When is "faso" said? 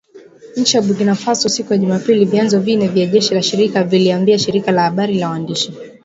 1.15-1.49